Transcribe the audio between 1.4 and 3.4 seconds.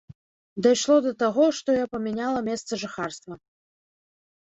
што я памяняла месца жыхарства.